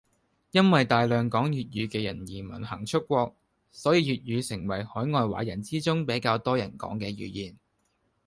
[0.49, 3.35] 因為大量講粵語嘅人移民行出國，
[3.69, 7.55] 所以粵語成為海外華人之中比較多人講嘅語言